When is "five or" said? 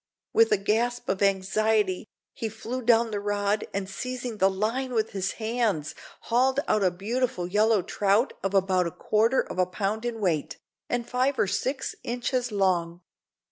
11.07-11.45